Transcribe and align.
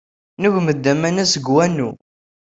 Nugem-d 0.41 0.85
aman-a 0.91 1.25
seg 1.33 1.43
wanu. 1.53 1.89